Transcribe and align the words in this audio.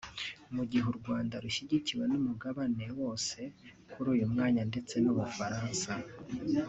Mu 0.55 0.63
gihe 0.71 0.85
u 0.91 0.95
Rwanda 0.99 1.35
rushyigikiwe 1.43 2.03
n’umugabane 2.11 2.85
wose 2.99 3.39
kuri 3.91 4.07
uyu 4.15 4.25
mwanya 4.31 4.61
ndetse 4.71 4.95
n’u 5.03 5.13
Bufaransa 5.17 5.91